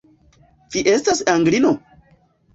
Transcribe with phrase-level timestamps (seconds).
[0.75, 1.75] Vi estas Anglino?